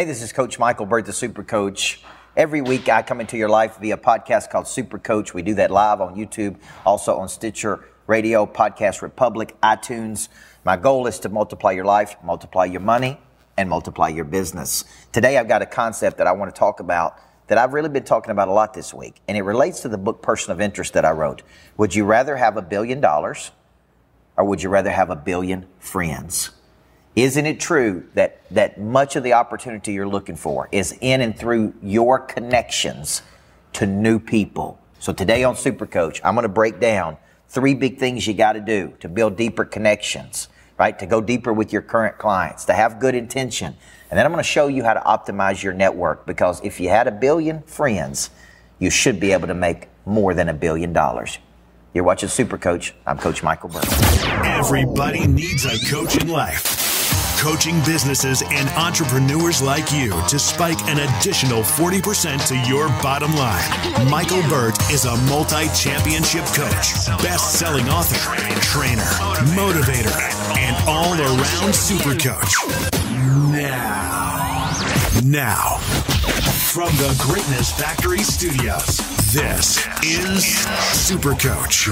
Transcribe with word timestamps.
Hey, 0.00 0.06
this 0.06 0.22
is 0.22 0.32
Coach 0.32 0.58
Michael 0.58 0.86
Burt, 0.86 1.04
the 1.04 1.12
Super 1.12 1.42
Coach. 1.42 2.00
Every 2.34 2.62
week 2.62 2.88
I 2.88 3.02
come 3.02 3.20
into 3.20 3.36
your 3.36 3.50
life 3.50 3.76
via 3.76 3.98
podcast 3.98 4.48
called 4.48 4.66
Super 4.66 4.98
Coach. 4.98 5.34
We 5.34 5.42
do 5.42 5.52
that 5.56 5.70
live 5.70 6.00
on 6.00 6.14
YouTube, 6.14 6.56
also 6.86 7.18
on 7.18 7.28
Stitcher 7.28 7.84
Radio, 8.06 8.46
Podcast 8.46 9.02
Republic, 9.02 9.54
iTunes. 9.62 10.30
My 10.64 10.78
goal 10.78 11.06
is 11.06 11.18
to 11.18 11.28
multiply 11.28 11.72
your 11.72 11.84
life, 11.84 12.16
multiply 12.24 12.64
your 12.64 12.80
money, 12.80 13.20
and 13.58 13.68
multiply 13.68 14.08
your 14.08 14.24
business. 14.24 14.86
Today 15.12 15.36
I've 15.36 15.48
got 15.48 15.60
a 15.60 15.66
concept 15.66 16.16
that 16.16 16.26
I 16.26 16.32
want 16.32 16.54
to 16.54 16.58
talk 16.58 16.80
about 16.80 17.18
that 17.48 17.58
I've 17.58 17.74
really 17.74 17.90
been 17.90 18.04
talking 18.04 18.30
about 18.30 18.48
a 18.48 18.52
lot 18.52 18.72
this 18.72 18.94
week, 18.94 19.20
and 19.28 19.36
it 19.36 19.42
relates 19.42 19.80
to 19.80 19.90
the 19.90 19.98
book 19.98 20.22
Person 20.22 20.50
of 20.50 20.62
Interest 20.62 20.94
that 20.94 21.04
I 21.04 21.10
wrote. 21.10 21.42
Would 21.76 21.94
you 21.94 22.06
rather 22.06 22.38
have 22.38 22.56
a 22.56 22.62
billion 22.62 23.02
dollars 23.02 23.50
or 24.38 24.44
would 24.44 24.62
you 24.62 24.70
rather 24.70 24.92
have 24.92 25.10
a 25.10 25.16
billion 25.16 25.66
friends? 25.78 26.52
Isn't 27.16 27.44
it 27.44 27.58
true 27.58 28.06
that, 28.14 28.40
that 28.52 28.80
much 28.80 29.16
of 29.16 29.24
the 29.24 29.32
opportunity 29.32 29.92
you're 29.92 30.06
looking 30.06 30.36
for 30.36 30.68
is 30.70 30.96
in 31.00 31.20
and 31.20 31.36
through 31.36 31.74
your 31.82 32.20
connections 32.20 33.22
to 33.72 33.86
new 33.86 34.20
people? 34.20 34.78
So 35.00 35.12
today 35.12 35.42
on 35.42 35.56
Super 35.56 35.86
Coach, 35.86 36.20
I'm 36.22 36.34
going 36.34 36.44
to 36.44 36.48
break 36.48 36.78
down 36.78 37.16
three 37.48 37.74
big 37.74 37.98
things 37.98 38.28
you 38.28 38.34
got 38.34 38.52
to 38.52 38.60
do 38.60 38.94
to 39.00 39.08
build 39.08 39.36
deeper 39.36 39.64
connections, 39.64 40.48
right? 40.78 40.96
To 41.00 41.06
go 41.06 41.20
deeper 41.20 41.52
with 41.52 41.72
your 41.72 41.82
current 41.82 42.16
clients, 42.16 42.66
to 42.66 42.74
have 42.74 43.00
good 43.00 43.16
intention. 43.16 43.76
And 44.08 44.16
then 44.16 44.24
I'm 44.24 44.30
going 44.30 44.42
to 44.42 44.48
show 44.48 44.68
you 44.68 44.84
how 44.84 44.94
to 44.94 45.00
optimize 45.00 45.64
your 45.64 45.72
network 45.72 46.26
because 46.26 46.60
if 46.62 46.78
you 46.78 46.90
had 46.90 47.08
a 47.08 47.12
billion 47.12 47.62
friends, 47.62 48.30
you 48.78 48.88
should 48.88 49.18
be 49.18 49.32
able 49.32 49.48
to 49.48 49.54
make 49.54 49.88
more 50.06 50.32
than 50.32 50.48
a 50.48 50.54
billion 50.54 50.92
dollars. 50.92 51.38
You're 51.92 52.04
watching 52.04 52.28
Super 52.28 52.56
Coach. 52.56 52.94
I'm 53.04 53.18
Coach 53.18 53.42
Michael 53.42 53.68
Burt. 53.68 53.84
Everybody 54.44 55.26
needs 55.26 55.64
a 55.64 55.76
coach 55.90 56.16
in 56.16 56.28
life 56.28 56.79
coaching 57.40 57.80
businesses 57.86 58.42
and 58.50 58.68
entrepreneurs 58.70 59.62
like 59.62 59.90
you 59.92 60.10
to 60.28 60.38
spike 60.38 60.78
an 60.88 60.98
additional 60.98 61.62
40% 61.62 62.46
to 62.46 62.68
your 62.68 62.88
bottom 63.02 63.34
line. 63.34 64.10
Michael 64.10 64.42
Burt 64.50 64.78
is 64.92 65.06
a 65.06 65.16
multi 65.22 65.66
championship 65.74 66.44
coach, 66.44 67.06
best 67.22 67.58
selling 67.58 67.88
author, 67.88 68.18
trainer, 68.60 69.00
motivator, 69.56 70.14
and 70.58 70.76
all 70.86 71.14
around 71.18 71.74
super 71.74 72.14
coach. 72.14 72.54
Now, 73.50 74.20
now, 75.24 76.09
from 76.70 76.94
the 76.98 77.16
Greatness 77.20 77.72
Factory 77.72 78.20
Studios, 78.20 78.98
this 79.32 79.84
is 80.04 80.44
Super 80.92 81.34
Coach. 81.34 81.88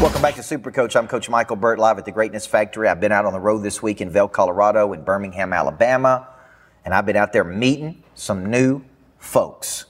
Welcome 0.00 0.20
back 0.20 0.34
to 0.34 0.42
Super 0.42 0.72
Coach. 0.72 0.96
I'm 0.96 1.06
Coach 1.06 1.30
Michael 1.30 1.54
Burt, 1.54 1.78
live 1.78 1.96
at 1.96 2.04
the 2.04 2.10
Greatness 2.10 2.44
Factory. 2.44 2.88
I've 2.88 2.98
been 2.98 3.12
out 3.12 3.24
on 3.24 3.32
the 3.32 3.38
road 3.38 3.58
this 3.58 3.84
week 3.84 4.00
in 4.00 4.10
Vail, 4.10 4.26
Colorado, 4.26 4.92
in 4.94 5.04
Birmingham, 5.04 5.52
Alabama, 5.52 6.26
and 6.84 6.92
I've 6.92 7.06
been 7.06 7.14
out 7.14 7.32
there 7.32 7.44
meeting 7.44 8.02
some 8.16 8.50
new 8.50 8.82
folks. 9.16 9.84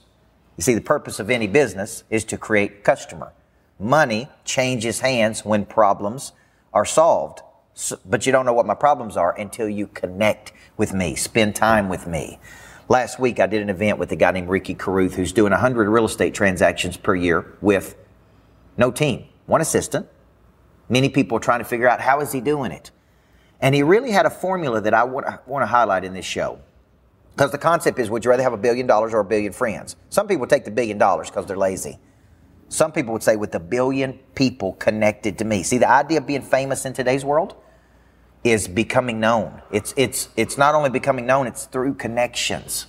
You 0.55 0.61
see, 0.61 0.75
the 0.75 0.81
purpose 0.81 1.19
of 1.19 1.31
any 1.31 1.47
business 1.47 2.03
is 2.11 2.23
to 2.25 2.37
create 2.37 2.83
customer. 2.83 3.33
Money 3.79 4.27
changes 4.43 4.99
hands 4.99 5.43
when 5.43 5.65
problems 5.65 6.31
are 6.75 6.85
solved. 6.85 7.41
So, 7.73 7.97
but 8.05 8.27
you 8.27 8.31
don't 8.31 8.45
know 8.45 8.53
what 8.53 8.67
my 8.67 8.75
problems 8.75 9.17
are 9.17 9.35
until 9.35 9.67
you 9.67 9.87
connect 9.87 10.53
with 10.77 10.93
me, 10.93 11.15
spend 11.15 11.55
time 11.55 11.89
with 11.89 12.05
me. 12.05 12.37
Last 12.87 13.19
week, 13.19 13.39
I 13.39 13.47
did 13.47 13.63
an 13.63 13.69
event 13.69 13.97
with 13.97 14.11
a 14.11 14.15
guy 14.15 14.29
named 14.31 14.47
Ricky 14.47 14.75
Carruth 14.75 15.15
who's 15.15 15.33
doing 15.33 15.51
100 15.51 15.89
real 15.89 16.05
estate 16.05 16.35
transactions 16.35 16.97
per 16.97 17.15
year 17.15 17.57
with 17.59 17.95
no 18.77 18.91
team, 18.91 19.25
one 19.47 19.59
assistant. 19.59 20.07
Many 20.87 21.09
people 21.09 21.37
are 21.37 21.41
trying 21.41 21.59
to 21.59 21.65
figure 21.65 21.89
out 21.89 21.99
how 21.99 22.21
is 22.21 22.31
he 22.31 22.41
doing 22.41 22.71
it. 22.71 22.91
And 23.59 23.73
he 23.73 23.81
really 23.81 24.11
had 24.11 24.27
a 24.27 24.29
formula 24.29 24.81
that 24.81 24.93
I 24.93 25.03
want, 25.03 25.25
want 25.47 25.63
to 25.63 25.67
highlight 25.67 26.03
in 26.03 26.13
this 26.13 26.25
show. 26.25 26.59
Because 27.31 27.51
the 27.51 27.57
concept 27.57 27.97
is 27.97 28.11
would 28.11 28.23
you 28.23 28.29
rather 28.29 28.43
have 28.43 28.53
a 28.53 28.57
billion 28.57 28.85
dollars 28.85 29.15
or 29.15 29.19
a 29.21 29.25
billion 29.25 29.51
friends? 29.51 29.95
Some 30.09 30.27
people 30.27 30.45
take 30.45 30.63
the 30.63 30.71
billion 30.71 30.99
dollars 30.99 31.31
because 31.31 31.47
they're 31.47 31.57
lazy. 31.57 31.97
Some 32.69 32.91
people 32.91 33.13
would 33.13 33.23
say 33.23 33.35
with 33.35 33.55
a 33.55 33.59
billion 33.59 34.19
people 34.35 34.73
connected 34.73 35.39
to 35.39 35.45
me. 35.45 35.63
See, 35.63 35.79
the 35.79 35.89
idea 35.89 36.19
of 36.19 36.27
being 36.27 36.43
famous 36.43 36.85
in 36.85 36.93
today's 36.93 37.25
world 37.25 37.55
is 38.45 38.67
becoming 38.67 39.19
known. 39.19 39.59
It's, 39.71 39.91
it's, 39.97 40.29
it's 40.37 40.55
not 40.55 40.75
only 40.75 40.91
becoming 40.91 41.25
known, 41.25 41.47
it's 41.47 41.65
through 41.65 41.95
connections. 41.95 42.85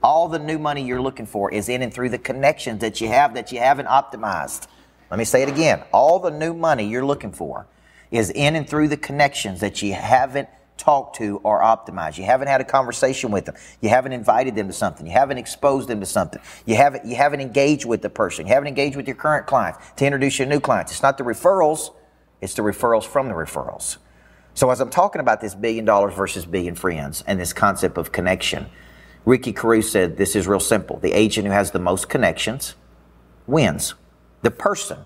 All 0.00 0.28
the 0.28 0.38
new 0.38 0.60
money 0.60 0.84
you're 0.84 1.02
looking 1.02 1.26
for 1.26 1.52
is 1.52 1.68
in 1.68 1.82
and 1.82 1.92
through 1.92 2.10
the 2.10 2.18
connections 2.18 2.80
that 2.80 3.00
you 3.00 3.08
have 3.08 3.34
that 3.34 3.50
you 3.50 3.58
haven't 3.58 3.86
optimized. 3.86 4.68
Let 5.10 5.18
me 5.18 5.24
say 5.24 5.42
it 5.42 5.48
again. 5.48 5.82
All 5.92 6.20
the 6.20 6.30
new 6.30 6.54
money 6.54 6.88
you're 6.88 7.04
looking 7.04 7.32
for 7.32 7.66
is 8.12 8.30
in 8.30 8.54
and 8.54 8.68
through 8.68 8.88
the 8.88 8.96
connections 8.96 9.58
that 9.60 9.82
you 9.82 9.92
haven't 9.92 10.48
talked 10.76 11.16
to 11.16 11.40
or 11.42 11.62
optimized. 11.62 12.16
You 12.16 12.24
haven't 12.24 12.46
had 12.46 12.60
a 12.60 12.64
conversation 12.64 13.32
with 13.32 13.46
them. 13.46 13.56
You 13.80 13.88
haven't 13.88 14.12
invited 14.12 14.54
them 14.54 14.68
to 14.68 14.72
something. 14.72 15.04
You 15.04 15.12
haven't 15.12 15.38
exposed 15.38 15.88
them 15.88 15.98
to 15.98 16.06
something. 16.06 16.40
You 16.64 16.76
haven't, 16.76 17.06
you 17.06 17.16
haven't 17.16 17.40
engaged 17.40 17.86
with 17.86 18.02
the 18.02 18.10
person. 18.10 18.46
You 18.46 18.54
haven't 18.54 18.68
engaged 18.68 18.96
with 18.96 19.08
your 19.08 19.16
current 19.16 19.48
clients 19.48 19.80
to 19.96 20.06
introduce 20.06 20.38
your 20.38 20.46
new 20.46 20.60
clients. 20.60 20.92
It's 20.92 21.02
not 21.02 21.18
the 21.18 21.24
referrals. 21.24 21.90
It's 22.40 22.54
the 22.54 22.62
referrals 22.62 23.04
from 23.04 23.26
the 23.26 23.34
referrals. 23.34 23.98
So 24.54 24.70
as 24.70 24.80
I'm 24.80 24.90
talking 24.90 25.20
about 25.20 25.40
this 25.40 25.54
billion 25.54 25.84
dollars 25.84 26.14
versus 26.14 26.44
billion 26.44 26.74
friends 26.74 27.24
and 27.26 27.40
this 27.40 27.52
concept 27.52 27.96
of 27.96 28.12
connection, 28.12 28.66
Ricky 29.24 29.52
Carruth 29.52 29.86
said 29.86 30.16
this 30.16 30.36
is 30.36 30.46
real 30.46 30.60
simple. 30.60 30.98
The 30.98 31.12
agent 31.12 31.46
who 31.46 31.52
has 31.52 31.70
the 31.70 31.78
most 31.78 32.08
connections 32.08 32.74
wins. 33.46 33.94
The 34.42 34.50
person 34.50 34.98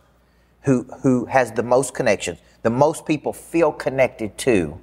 who, 0.62 0.84
who 1.02 1.26
has 1.26 1.52
the 1.52 1.62
most 1.62 1.94
connections, 1.94 2.38
the 2.62 2.70
most 2.70 3.06
people 3.06 3.32
feel 3.32 3.70
connected 3.70 4.36
to 4.38 4.80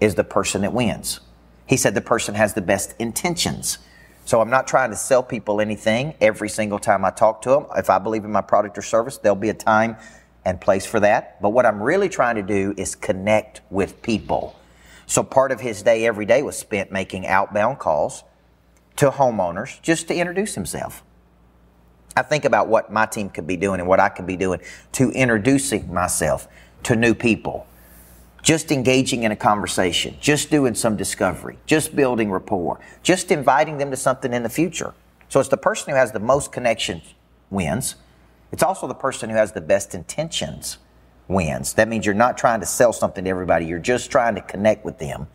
is 0.00 0.14
the 0.14 0.24
person 0.24 0.62
that 0.62 0.72
wins. 0.72 1.20
He 1.66 1.76
said 1.76 1.94
the 1.94 2.00
person 2.00 2.34
has 2.34 2.54
the 2.54 2.62
best 2.62 2.94
intentions. 2.98 3.78
So 4.24 4.40
I'm 4.40 4.50
not 4.50 4.66
trying 4.66 4.90
to 4.90 4.96
sell 4.96 5.22
people 5.22 5.60
anything 5.60 6.14
every 6.20 6.48
single 6.48 6.78
time 6.78 7.04
I 7.04 7.10
talk 7.10 7.42
to 7.42 7.50
them. 7.50 7.66
If 7.76 7.90
I 7.90 7.98
believe 7.98 8.24
in 8.24 8.32
my 8.32 8.40
product 8.40 8.76
or 8.76 8.82
service, 8.82 9.18
there'll 9.18 9.36
be 9.36 9.50
a 9.50 9.54
time 9.54 9.96
and 10.48 10.60
place 10.60 10.86
for 10.86 10.98
that. 11.00 11.40
But 11.42 11.50
what 11.50 11.66
I'm 11.66 11.82
really 11.82 12.08
trying 12.08 12.36
to 12.36 12.42
do 12.42 12.74
is 12.76 12.94
connect 12.94 13.60
with 13.70 14.00
people. 14.00 14.58
So 15.06 15.22
part 15.22 15.52
of 15.52 15.60
his 15.60 15.82
day 15.82 16.06
every 16.06 16.24
day 16.24 16.42
was 16.42 16.58
spent 16.58 16.90
making 16.90 17.26
outbound 17.26 17.78
calls 17.78 18.24
to 18.96 19.10
homeowners 19.10 19.80
just 19.82 20.08
to 20.08 20.14
introduce 20.14 20.54
himself. 20.54 21.04
I 22.16 22.22
think 22.22 22.44
about 22.44 22.68
what 22.68 22.90
my 22.90 23.06
team 23.06 23.28
could 23.28 23.46
be 23.46 23.56
doing 23.56 23.78
and 23.78 23.88
what 23.88 24.00
I 24.00 24.08
could 24.08 24.26
be 24.26 24.36
doing 24.36 24.60
to 24.92 25.10
introducing 25.10 25.92
myself 25.92 26.48
to 26.84 26.96
new 26.96 27.14
people. 27.14 27.66
Just 28.42 28.72
engaging 28.72 29.24
in 29.24 29.32
a 29.32 29.36
conversation, 29.36 30.16
just 30.20 30.50
doing 30.50 30.74
some 30.74 30.96
discovery, 30.96 31.58
just 31.66 31.94
building 31.94 32.30
rapport, 32.30 32.80
just 33.02 33.30
inviting 33.30 33.78
them 33.78 33.90
to 33.90 33.96
something 33.96 34.32
in 34.32 34.42
the 34.42 34.48
future. 34.48 34.94
So 35.28 35.40
it's 35.40 35.48
the 35.48 35.58
person 35.58 35.90
who 35.90 35.96
has 35.96 36.12
the 36.12 36.20
most 36.20 36.52
connections 36.52 37.14
wins. 37.50 37.96
It's 38.52 38.62
also 38.62 38.86
the 38.86 38.94
person 38.94 39.30
who 39.30 39.36
has 39.36 39.52
the 39.52 39.60
best 39.60 39.94
intentions 39.94 40.78
wins. 41.28 41.74
That 41.74 41.88
means 41.88 42.06
you're 42.06 42.14
not 42.14 42.38
trying 42.38 42.60
to 42.60 42.66
sell 42.66 42.92
something 42.92 43.24
to 43.24 43.30
everybody, 43.30 43.66
you're 43.66 43.78
just 43.78 44.10
trying 44.10 44.34
to 44.34 44.40
connect 44.40 44.84
with 44.84 44.98
them. 44.98 45.28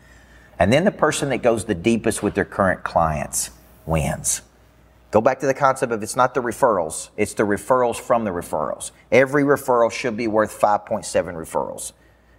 And 0.58 0.72
then 0.72 0.84
the 0.84 0.92
person 0.92 1.30
that 1.30 1.38
goes 1.38 1.64
the 1.64 1.74
deepest 1.74 2.22
with 2.22 2.34
their 2.34 2.44
current 2.44 2.84
clients 2.84 3.50
wins. 3.86 4.42
Go 5.10 5.20
back 5.20 5.38
to 5.40 5.46
the 5.46 5.54
concept 5.54 5.92
of 5.92 6.02
it's 6.02 6.16
not 6.16 6.34
the 6.34 6.42
referrals, 6.42 7.10
it's 7.16 7.34
the 7.34 7.44
referrals 7.44 7.96
from 7.96 8.24
the 8.24 8.30
referrals. 8.30 8.90
Every 9.12 9.44
referral 9.44 9.90
should 9.90 10.16
be 10.16 10.26
worth 10.26 10.58
5.7 10.58 11.04
referrals. 11.34 11.92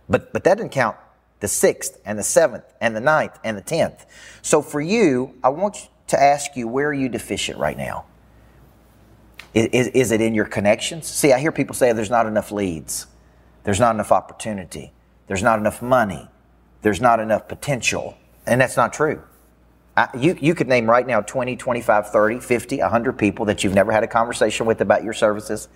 But, 0.09 0.33
but 0.33 0.43
that 0.43 0.57
didn't 0.57 0.71
count 0.71 0.97
the 1.39 1.47
sixth 1.47 1.99
and 2.05 2.17
the 2.17 2.23
seventh 2.23 2.65
and 2.81 2.95
the 2.95 3.01
ninth 3.01 3.39
and 3.43 3.57
the 3.57 3.61
tenth. 3.61 4.05
So 4.41 4.61
for 4.61 4.81
you, 4.81 5.35
I 5.43 5.49
want 5.49 5.89
to 6.07 6.21
ask 6.21 6.55
you 6.55 6.67
where 6.67 6.89
are 6.89 6.93
you 6.93 7.09
deficient 7.09 7.59
right 7.59 7.77
now? 7.77 8.05
Is, 9.55 9.87
is 9.87 10.11
it 10.11 10.19
in 10.19 10.35
your 10.35 10.45
connections? 10.45 11.07
See, 11.07 11.31
I 11.31 11.39
hear 11.39 11.51
people 11.51 11.75
say 11.75 11.93
there's 11.93 12.09
not 12.09 12.27
enough 12.27 12.51
leads, 12.51 13.07
there's 13.63 13.79
not 13.79 13.95
enough 13.95 14.11
opportunity, 14.11 14.91
there's 15.27 15.41
not 15.41 15.59
enough 15.59 15.81
money, 15.81 16.27
there's 16.81 16.99
not 16.99 17.21
enough 17.21 17.47
potential. 17.47 18.17
And 18.45 18.59
that's 18.59 18.75
not 18.75 18.91
true. 18.91 19.23
I, 19.95 20.09
you, 20.19 20.37
you 20.41 20.55
could 20.55 20.67
name 20.67 20.89
right 20.89 21.07
now 21.07 21.21
20, 21.21 21.55
25, 21.55 22.09
30, 22.11 22.39
50, 22.41 22.79
100 22.79 23.17
people 23.17 23.45
that 23.45 23.63
you've 23.63 23.73
never 23.73 23.93
had 23.93 24.03
a 24.03 24.07
conversation 24.07 24.65
with 24.65 24.81
about 24.81 25.05
your 25.05 25.13
services, 25.13 25.69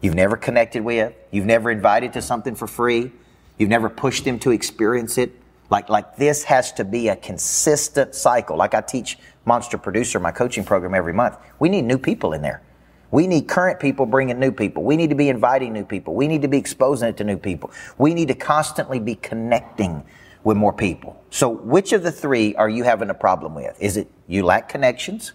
you've 0.00 0.14
never 0.14 0.38
connected 0.38 0.82
with, 0.82 1.12
you've 1.30 1.44
never 1.44 1.70
invited 1.70 2.14
to 2.14 2.22
something 2.22 2.54
for 2.54 2.66
free, 2.66 3.12
you've 3.58 3.68
never 3.68 3.90
pushed 3.90 4.24
them 4.24 4.38
to 4.38 4.50
experience 4.50 5.18
it. 5.18 5.30
Like, 5.68 5.90
like 5.90 6.16
this 6.16 6.44
has 6.44 6.72
to 6.72 6.84
be 6.84 7.08
a 7.08 7.16
consistent 7.16 8.14
cycle. 8.14 8.56
Like 8.56 8.72
I 8.72 8.80
teach 8.80 9.18
Monster 9.44 9.76
Producer, 9.76 10.18
my 10.18 10.32
coaching 10.32 10.64
program 10.64 10.94
every 10.94 11.12
month. 11.12 11.36
We 11.58 11.68
need 11.68 11.82
new 11.82 11.98
people 11.98 12.32
in 12.32 12.40
there. 12.40 12.62
We 13.10 13.26
need 13.26 13.48
current 13.48 13.80
people 13.80 14.06
bringing 14.06 14.38
new 14.38 14.52
people. 14.52 14.84
We 14.84 14.96
need 14.96 15.10
to 15.10 15.16
be 15.16 15.28
inviting 15.28 15.72
new 15.72 15.84
people. 15.84 16.14
We 16.14 16.28
need 16.28 16.42
to 16.42 16.48
be 16.48 16.58
exposing 16.58 17.08
it 17.08 17.16
to 17.18 17.24
new 17.24 17.36
people. 17.36 17.70
We 17.98 18.14
need 18.14 18.28
to 18.28 18.34
constantly 18.34 19.00
be 19.00 19.16
connecting 19.16 20.04
with 20.44 20.56
more 20.56 20.72
people. 20.72 21.22
So, 21.30 21.48
which 21.48 21.92
of 21.92 22.02
the 22.02 22.12
three 22.12 22.54
are 22.54 22.68
you 22.68 22.84
having 22.84 23.10
a 23.10 23.14
problem 23.14 23.54
with? 23.54 23.76
Is 23.80 23.96
it 23.96 24.10
you 24.26 24.44
lack 24.44 24.68
connections? 24.68 25.32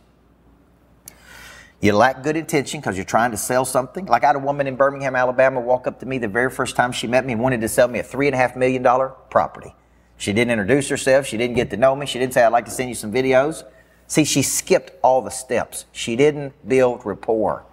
You 1.81 1.93
lack 1.93 2.23
good 2.23 2.37
intention 2.37 2.79
because 2.79 2.95
you're 2.95 3.05
trying 3.05 3.31
to 3.31 3.37
sell 3.37 3.65
something? 3.65 4.05
Like 4.05 4.23
I 4.23 4.27
had 4.27 4.35
a 4.35 4.39
woman 4.39 4.65
in 4.65 4.75
Birmingham, 4.75 5.15
Alabama 5.15 5.59
walk 5.59 5.85
up 5.85 5.99
to 5.99 6.05
me 6.05 6.17
the 6.17 6.27
very 6.27 6.49
first 6.49 6.75
time 6.75 6.91
she 6.91 7.05
met 7.05 7.25
me 7.25 7.33
and 7.33 7.41
wanted 7.41 7.61
to 7.61 7.67
sell 7.67 7.87
me 7.87 7.99
a 7.99 8.03
$3.5 8.03 8.55
million 8.55 8.83
property. 9.29 9.75
She 10.17 10.31
didn't 10.33 10.51
introduce 10.51 10.87
herself. 10.87 11.27
She 11.27 11.37
didn't 11.37 11.55
get 11.55 11.69
to 11.71 11.77
know 11.77 11.95
me. 11.95 12.05
She 12.05 12.17
didn't 12.17 12.33
say, 12.33 12.43
I'd 12.43 12.53
like 12.53 12.65
to 12.65 12.71
send 12.71 12.89
you 12.89 12.95
some 12.95 13.11
videos. 13.11 13.63
See, 14.07 14.23
she 14.23 14.41
skipped 14.41 14.91
all 15.01 15.21
the 15.21 15.31
steps. 15.31 15.85
She 15.91 16.15
didn't 16.15 16.53
build 16.67 17.05
rapport. 17.05 17.65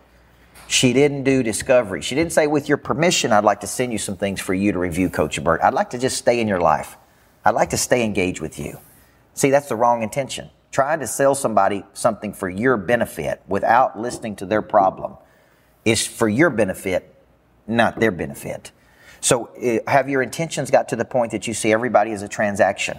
She 0.67 0.95
didn't 0.95 1.25
do 1.25 1.43
discovery. 1.43 2.01
She 2.01 2.15
didn't 2.15 2.33
say, 2.33 2.47
with 2.47 2.69
your 2.69 2.79
permission, 2.79 3.33
I'd 3.33 3.45
like 3.45 3.61
to 3.61 3.67
send 3.67 3.93
you 3.93 3.99
some 3.99 4.17
things 4.17 4.41
for 4.41 4.55
you 4.55 4.73
to 4.73 4.79
review, 4.79 5.11
Coach 5.11 5.43
Burt. 5.45 5.61
I'd 5.63 5.75
like 5.75 5.91
to 5.91 5.99
just 5.99 6.17
stay 6.17 6.41
in 6.41 6.49
your 6.49 6.61
life. 6.61 6.97
I'd 7.45 7.55
like 7.55 7.71
to 7.71 7.77
stay 7.77 8.05
engaged 8.05 8.41
with 8.41 8.59
you. 8.59 8.79
See, 9.35 9.51
that's 9.51 9.69
the 9.69 9.77
wrong 9.77 10.03
intention. 10.03 10.49
Trying 10.71 11.01
to 11.01 11.07
sell 11.07 11.35
somebody 11.35 11.85
something 11.93 12.33
for 12.33 12.49
your 12.49 12.79
benefit 12.79 13.43
without 13.47 14.01
listening 14.01 14.37
to 14.37 14.47
their 14.47 14.63
problem 14.63 15.17
is 15.85 16.07
for 16.07 16.29
your 16.29 16.49
benefit, 16.49 17.15
not 17.67 18.01
their 18.01 18.11
benefit. 18.11 18.73
So, 19.21 19.47
uh, 19.49 19.91
have 19.91 20.09
your 20.09 20.23
intentions 20.23 20.71
got 20.71 20.89
to 20.89 20.97
the 20.97 21.05
point 21.05 21.33
that 21.33 21.47
you 21.47 21.53
see 21.55 21.73
everybody 21.73 22.13
as 22.13 22.23
a 22.23 22.29
transaction? 22.29 22.99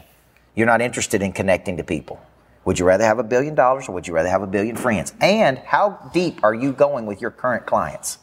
You're 0.56 0.68
not 0.68 0.82
interested 0.82 1.24
in 1.24 1.32
connecting 1.32 1.78
to 1.78 1.84
people. 1.84 2.22
Would 2.66 2.80
you 2.80 2.86
rather 2.86 3.04
have 3.04 3.20
a 3.20 3.24
billion 3.24 3.56
dollars 3.56 3.90
or 3.90 3.94
would 3.94 4.08
you 4.08 4.14
rather 4.14 4.30
have 4.30 4.42
a 4.42 4.48
billion 4.48 4.76
friends? 4.76 5.14
And 5.20 5.58
how 5.58 6.10
deep 6.14 6.44
are 6.44 6.54
you 6.54 6.72
going 6.72 7.06
with 7.06 7.22
your 7.22 7.32
current 7.32 7.66
clients? 7.66 8.20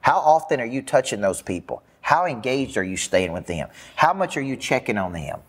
How 0.00 0.18
often 0.18 0.60
are 0.60 0.66
you 0.66 0.82
touching 0.82 1.20
those 1.20 1.42
people? 1.42 1.82
How 2.00 2.26
engaged 2.26 2.76
are 2.76 2.84
you 2.84 2.96
staying 2.96 3.32
with 3.32 3.46
them? 3.46 3.68
How 3.96 4.12
much 4.12 4.36
are 4.36 4.42
you 4.42 4.56
checking 4.56 4.98
on 4.98 5.12
them? 5.12 5.40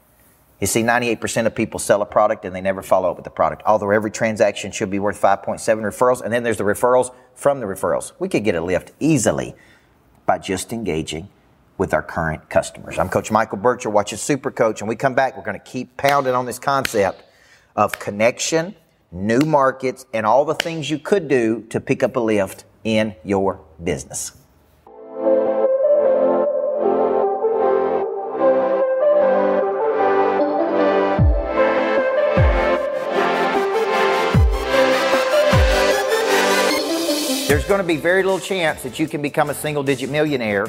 You 0.59 0.65
see, 0.65 0.81
98% 0.81 1.45
of 1.45 1.53
people 1.53 1.79
sell 1.79 2.01
a 2.01 2.05
product 2.05 2.43
and 2.43 2.55
they 2.55 2.61
never 2.61 2.81
follow 2.81 3.11
up 3.11 3.17
with 3.17 3.25
the 3.25 3.29
product. 3.29 3.61
Although 3.65 3.91
every 3.91 4.09
transaction 4.09 4.71
should 4.71 4.89
be 4.89 4.97
worth 4.97 5.21
5.7 5.21 5.59
referrals, 5.59 6.21
and 6.21 6.33
then 6.33 6.41
there's 6.41 6.57
the 6.57 6.63
referrals 6.63 7.13
from 7.35 7.59
the 7.59 7.67
referrals. 7.67 8.13
We 8.17 8.27
could 8.27 8.43
get 8.43 8.55
a 8.55 8.61
lift 8.61 8.91
easily 8.99 9.53
by 10.25 10.39
just 10.39 10.73
engaging 10.73 11.29
with 11.77 11.93
our 11.93 12.01
current 12.01 12.49
customers. 12.49 12.97
I'm 12.97 13.09
Coach 13.09 13.29
Michael 13.29 13.59
Burt. 13.59 13.83
You're 13.83 13.93
watching 13.93 14.17
Super 14.17 14.49
Coach, 14.49 14.81
and 14.81 14.89
we 14.89 14.95
come 14.95 15.13
back. 15.13 15.37
We're 15.37 15.43
going 15.43 15.59
to 15.59 15.63
keep 15.63 15.95
pounding 15.95 16.33
on 16.33 16.47
this 16.47 16.57
concept 16.57 17.21
of 17.77 17.99
connection, 17.99 18.75
new 19.11 19.41
markets, 19.41 20.05
and 20.13 20.25
all 20.25 20.43
the 20.43 20.55
things 20.55 20.89
you 20.89 20.97
could 20.97 21.27
do 21.27 21.61
to 21.69 21.79
pick 21.79 22.01
up 22.03 22.15
a 22.15 22.19
lift 22.19 22.65
in 22.83 23.15
your 23.23 23.61
business. 23.81 24.31
There's 37.47 37.65
going 37.65 37.79
to 37.79 37.87
be 37.87 37.95
very 37.95 38.23
little 38.23 38.39
chance 38.39 38.83
that 38.83 38.99
you 38.99 39.07
can 39.07 39.21
become 39.21 39.49
a 39.49 39.53
single 39.53 39.83
digit 39.83 40.09
millionaire 40.09 40.67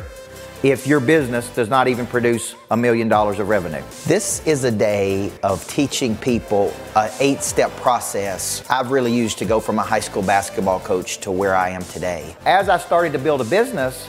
if 0.63 0.87
your 0.87 0.99
business 0.99 1.49
does 1.55 1.69
not 1.69 1.87
even 1.87 2.07
produce 2.07 2.55
a 2.71 2.77
million 2.77 3.09
dollars 3.09 3.39
of 3.39 3.49
revenue. 3.49 3.83
This 4.07 4.45
is 4.47 4.65
a 4.65 4.73
day 4.73 5.31
of 5.43 5.67
teaching 5.69 6.17
people 6.17 6.75
an 6.97 7.11
eight 7.21 7.43
step 7.43 7.71
process 7.77 8.65
I've 8.69 8.91
really 8.91 9.15
used 9.15 9.39
to 9.39 9.45
go 9.45 9.61
from 9.61 9.79
a 9.79 9.83
high 9.83 10.01
school 10.01 10.23
basketball 10.23 10.81
coach 10.81 11.19
to 11.19 11.31
where 11.31 11.55
I 11.55 11.71
am 11.71 11.83
today. 11.83 12.37
As 12.45 12.69
I 12.69 12.79
started 12.79 13.13
to 13.13 13.19
build 13.19 13.41
a 13.41 13.45
business, 13.45 14.09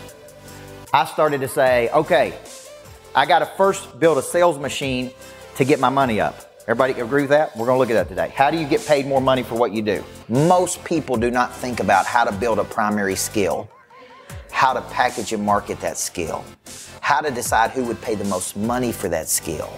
I 0.91 1.05
started 1.05 1.41
to 1.41 1.47
say, 1.47 1.89
okay, 1.91 2.33
I 3.13 3.25
got 3.25 3.39
to 3.39 3.45
first 3.45 3.99
build 3.99 4.17
a 4.17 4.23
sales 4.23 4.57
machine 4.57 5.11
to 5.55 5.65
get 5.65 5.79
my 5.79 5.89
money 5.89 6.19
up. 6.19 6.45
Everybody 6.63 6.99
agree 6.99 7.23
with 7.23 7.31
that? 7.31 7.55
We're 7.57 7.65
going 7.65 7.75
to 7.75 7.79
look 7.79 7.89
at 7.89 7.93
that 7.93 8.09
today. 8.09 8.31
How 8.35 8.51
do 8.51 8.57
you 8.57 8.67
get 8.67 8.85
paid 8.85 9.07
more 9.07 9.21
money 9.21 9.43
for 9.43 9.55
what 9.55 9.71
you 9.71 9.81
do? 9.81 10.03
Most 10.27 10.83
people 10.83 11.15
do 11.17 11.31
not 11.31 11.53
think 11.53 11.79
about 11.79 12.05
how 12.05 12.23
to 12.23 12.31
build 12.31 12.59
a 12.59 12.63
primary 12.63 13.15
skill, 13.15 13.69
how 14.59 14.73
to 14.73 14.81
package 14.91 15.31
and 15.31 15.41
market 15.41 15.79
that 15.79 15.97
skill, 15.97 16.43
how 16.99 17.21
to 17.21 17.31
decide 17.31 17.71
who 17.71 17.81
would 17.85 18.01
pay 18.01 18.13
the 18.13 18.25
most 18.25 18.57
money 18.57 18.91
for 18.91 19.07
that 19.07 19.29
skill, 19.29 19.71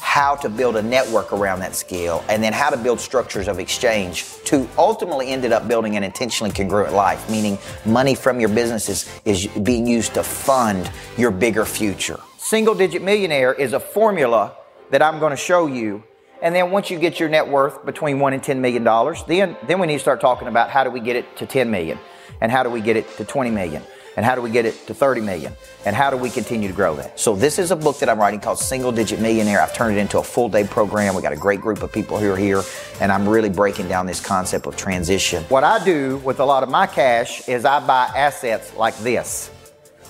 how 0.00 0.34
to 0.34 0.48
build 0.48 0.74
a 0.76 0.82
network 0.82 1.34
around 1.34 1.60
that 1.60 1.76
skill, 1.76 2.24
and 2.30 2.42
then 2.42 2.50
how 2.50 2.70
to 2.70 2.78
build 2.78 2.98
structures 2.98 3.46
of 3.46 3.58
exchange 3.58 4.24
to 4.46 4.66
ultimately 4.78 5.26
ended 5.28 5.52
up 5.52 5.68
building 5.68 5.98
an 5.98 6.02
intentionally 6.02 6.50
congruent 6.50 6.94
life, 6.94 7.28
meaning 7.28 7.58
money 7.84 8.14
from 8.14 8.40
your 8.40 8.48
businesses 8.48 9.06
is 9.26 9.48
being 9.48 9.86
used 9.86 10.14
to 10.14 10.22
fund 10.22 10.90
your 11.18 11.30
bigger 11.30 11.66
future. 11.66 12.18
Single 12.38 12.74
digit 12.74 13.02
millionaire 13.02 13.52
is 13.52 13.74
a 13.74 13.80
formula 13.80 14.56
that 14.92 15.02
I'm 15.02 15.18
going 15.18 15.32
to 15.32 15.36
show 15.36 15.66
you 15.66 16.02
and 16.40 16.54
then 16.54 16.70
once 16.70 16.90
you 16.90 16.98
get 16.98 17.18
your 17.18 17.28
net 17.28 17.48
worth 17.48 17.84
between 17.84 18.18
one 18.18 18.32
and 18.32 18.42
ten 18.42 18.60
million 18.60 18.84
dollars, 18.84 19.24
then 19.24 19.56
then 19.66 19.78
we 19.78 19.86
need 19.86 19.94
to 19.94 20.00
start 20.00 20.20
talking 20.20 20.48
about 20.48 20.70
how 20.70 20.84
do 20.84 20.90
we 20.90 21.00
get 21.00 21.16
it 21.16 21.36
to 21.38 21.46
10 21.46 21.70
million, 21.70 21.98
and 22.40 22.52
how 22.52 22.62
do 22.62 22.68
we 22.70 22.80
get 22.82 22.96
it 22.96 23.08
to 23.16 23.24
20 23.24 23.50
million, 23.50 23.82
and 24.16 24.24
how 24.24 24.34
do 24.34 24.40
we 24.40 24.50
get 24.50 24.64
it 24.64 24.86
to 24.86 24.94
30 24.94 25.20
million, 25.20 25.52
and 25.84 25.94
how 25.94 26.10
do 26.10 26.16
we 26.16 26.30
continue 26.30 26.68
to 26.68 26.74
grow 26.74 26.96
that? 26.96 27.18
So 27.20 27.36
this 27.36 27.58
is 27.58 27.70
a 27.70 27.76
book 27.76 27.98
that 27.98 28.08
I'm 28.08 28.18
writing 28.18 28.40
called 28.40 28.58
Single 28.58 28.92
Digit 28.92 29.20
Millionaire. 29.20 29.60
I've 29.60 29.74
turned 29.74 29.96
it 29.96 30.00
into 30.00 30.18
a 30.18 30.22
full 30.22 30.48
day 30.48 30.64
program. 30.64 31.14
We 31.14 31.22
got 31.22 31.32
a 31.32 31.36
great 31.36 31.60
group 31.60 31.82
of 31.82 31.92
people 31.92 32.18
who 32.18 32.32
are 32.32 32.36
here, 32.36 32.62
and 33.00 33.12
I'm 33.12 33.28
really 33.28 33.50
breaking 33.50 33.88
down 33.88 34.06
this 34.06 34.20
concept 34.20 34.66
of 34.66 34.76
transition. 34.76 35.44
What 35.44 35.64
I 35.64 35.84
do 35.84 36.16
with 36.18 36.40
a 36.40 36.44
lot 36.44 36.62
of 36.62 36.68
my 36.68 36.86
cash 36.86 37.48
is 37.48 37.64
I 37.64 37.86
buy 37.86 38.10
assets 38.16 38.74
like 38.74 38.96
this 38.98 39.50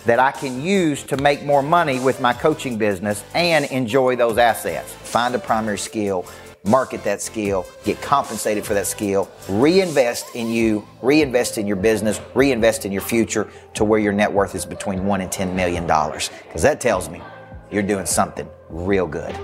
that 0.06 0.20
I 0.20 0.30
can 0.30 0.62
use 0.62 1.02
to 1.04 1.16
make 1.16 1.44
more 1.44 1.62
money 1.62 1.98
with 1.98 2.20
my 2.20 2.32
coaching 2.32 2.78
business 2.78 3.24
and 3.34 3.64
enjoy 3.66 4.14
those 4.14 4.38
assets. 4.38 4.92
Find 4.92 5.34
a 5.34 5.38
primary 5.38 5.78
skill, 5.78 6.24
market 6.66 7.04
that 7.04 7.22
skill, 7.22 7.64
get 7.84 8.00
compensated 8.02 8.66
for 8.66 8.74
that 8.74 8.86
skill, 8.86 9.30
reinvest 9.48 10.34
in 10.34 10.50
you, 10.50 10.86
reinvest 11.00 11.58
in 11.58 11.66
your 11.66 11.76
business, 11.76 12.20
reinvest 12.34 12.84
in 12.84 12.92
your 12.92 13.02
future 13.02 13.48
to 13.74 13.84
where 13.84 14.00
your 14.00 14.12
net 14.12 14.32
worth 14.32 14.54
is 14.54 14.66
between 14.66 15.06
one 15.06 15.20
and 15.20 15.30
ten 15.30 15.54
million 15.54 15.86
dollars. 15.86 16.30
Because 16.44 16.62
that 16.62 16.80
tells 16.80 17.08
me 17.08 17.22
you're 17.70 17.82
doing 17.82 18.06
something 18.06 18.48
real 18.68 19.06
good. 19.06 19.34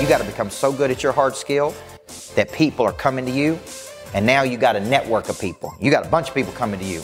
You 0.00 0.10
got 0.10 0.18
to 0.18 0.24
become 0.24 0.50
so 0.50 0.72
good 0.72 0.90
at 0.90 1.02
your 1.02 1.12
hard 1.12 1.34
skill 1.34 1.74
that 2.34 2.52
people 2.52 2.84
are 2.84 2.92
coming 2.92 3.24
to 3.24 3.32
you 3.32 3.58
and 4.12 4.24
now 4.24 4.42
you 4.42 4.58
got 4.58 4.76
a 4.76 4.80
network 4.80 5.28
of 5.28 5.40
people. 5.40 5.74
You 5.80 5.90
got 5.90 6.06
a 6.06 6.08
bunch 6.08 6.28
of 6.28 6.34
people 6.34 6.52
coming 6.52 6.78
to 6.78 6.86
you. 6.86 7.02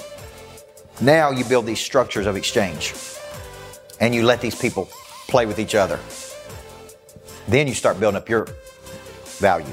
Now 1.01 1.31
you 1.31 1.45
build 1.45 1.67
these 1.67 1.81
structures 1.81 2.27
of 2.27 2.37
exchange 2.37 2.95
and 4.01 4.15
you 4.15 4.23
let 4.23 4.41
these 4.41 4.55
people 4.55 4.89
play 5.31 5.47
with 5.47 5.59
each 5.59 5.75
other. 5.75 5.99
Then 7.49 7.67
you 7.69 7.75
start 7.75 7.99
building 7.99 8.19
up 8.19 8.29
your 8.29 8.49
value. 9.39 9.73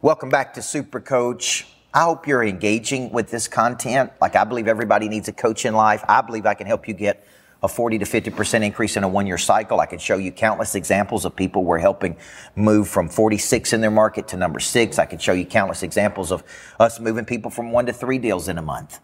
Welcome 0.00 0.30
back 0.30 0.54
to 0.54 0.62
Super 0.62 1.00
Coach. 1.00 1.66
I 1.94 2.02
hope 2.02 2.26
you're 2.26 2.42
engaging 2.42 3.12
with 3.12 3.30
this 3.30 3.48
content. 3.48 4.12
Like 4.20 4.36
I 4.36 4.44
believe 4.44 4.66
everybody 4.68 5.08
needs 5.08 5.28
a 5.28 5.32
coach 5.32 5.64
in 5.64 5.74
life. 5.74 6.04
I 6.08 6.20
believe 6.22 6.46
I 6.46 6.54
can 6.54 6.66
help 6.66 6.88
you 6.88 6.94
get 6.94 7.26
a 7.62 7.68
40 7.68 7.98
to 7.98 8.04
50% 8.04 8.64
increase 8.64 8.96
in 8.96 9.04
a 9.04 9.08
one 9.08 9.26
year 9.26 9.38
cycle. 9.38 9.78
I 9.80 9.86
can 9.86 9.98
show 9.98 10.16
you 10.16 10.32
countless 10.32 10.74
examples 10.74 11.24
of 11.24 11.36
people 11.36 11.64
we're 11.64 11.78
helping 11.78 12.16
move 12.56 12.88
from 12.88 13.08
46 13.08 13.72
in 13.72 13.80
their 13.80 13.90
market 13.90 14.28
to 14.28 14.36
number 14.36 14.58
six. 14.58 14.98
I 14.98 15.06
can 15.06 15.18
show 15.18 15.32
you 15.32 15.44
countless 15.44 15.82
examples 15.82 16.32
of 16.32 16.42
us 16.80 16.98
moving 16.98 17.24
people 17.24 17.50
from 17.50 17.70
one 17.70 17.86
to 17.86 17.92
three 17.92 18.18
deals 18.18 18.48
in 18.48 18.58
a 18.58 18.62
month. 18.62 18.98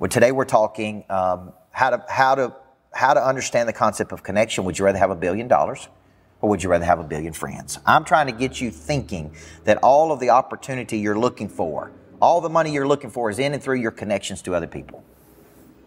Well, 0.00 0.08
today 0.08 0.32
we're 0.32 0.44
talking 0.44 1.04
um, 1.08 1.52
how 1.70 1.90
to 1.90 2.04
how 2.08 2.34
to 2.34 2.56
how 2.92 3.14
to 3.14 3.24
understand 3.24 3.68
the 3.68 3.72
concept 3.72 4.10
of 4.10 4.24
connection. 4.24 4.64
Would 4.64 4.76
you 4.76 4.84
rather 4.84 4.98
have 4.98 5.10
a 5.10 5.16
billion 5.16 5.46
dollars? 5.46 5.88
Or 6.40 6.50
would 6.50 6.62
you 6.64 6.68
rather 6.68 6.84
have 6.84 6.98
a 6.98 7.04
billion 7.04 7.32
friends? 7.32 7.78
I'm 7.86 8.04
trying 8.04 8.26
to 8.26 8.32
get 8.32 8.60
you 8.60 8.72
thinking 8.72 9.34
that 9.64 9.78
all 9.78 10.10
of 10.10 10.18
the 10.18 10.30
opportunity 10.30 10.98
you're 10.98 11.18
looking 11.18 11.48
for, 11.48 11.92
all 12.20 12.40
the 12.40 12.50
money 12.50 12.72
you're 12.72 12.88
looking 12.88 13.08
for 13.08 13.30
is 13.30 13.38
in 13.38 13.54
and 13.54 13.62
through 13.62 13.76
your 13.76 13.92
connections 13.92 14.42
to 14.42 14.54
other 14.54 14.66
people. 14.66 15.04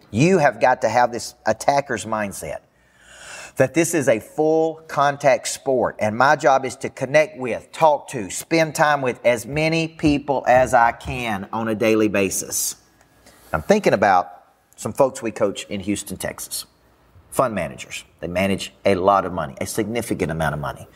You 0.10 0.38
have 0.38 0.62
got 0.62 0.82
to 0.82 0.90
have 0.90 1.12
this 1.12 1.36
attacker's 1.46 2.06
mindset 2.06 2.62
that 3.58 3.74
this 3.74 3.94
is 3.94 4.08
a 4.08 4.20
full 4.20 4.76
contact 4.88 5.50
sport 5.50 5.98
and 6.00 6.18
my 6.18 6.38
job 6.38 6.64
is 6.64 6.78
to 6.78 6.90
connect 6.90 7.38
with, 7.38 7.72
talk 7.74 8.08
to, 8.10 8.30
spend 8.30 8.74
time 8.74 9.02
with 9.02 9.20
as 9.26 9.46
many 9.46 9.88
people 9.88 10.46
as 10.48 10.74
I 10.74 10.94
can 10.94 11.50
on 11.52 11.68
a 11.68 11.76
daily 11.76 12.08
basis. 12.08 12.78
I'm 13.54 13.62
thinking 13.62 13.94
about 13.94 14.44
some 14.75 14.92
folks 14.92 15.22
we 15.22 15.32
coach 15.32 15.66
in 15.70 15.80
Houston, 15.82 16.18
Texas. 16.18 16.66
Fund 17.30 17.56
managers. 17.56 18.04
They 18.20 18.27
manage 18.27 18.74
a 18.86 18.96
lot 18.96 19.25
of 19.25 19.32
money, 19.32 19.56
a 19.62 19.66
significant 19.66 20.32
amount 20.32 20.54
of 20.54 20.60
money. 20.60 20.88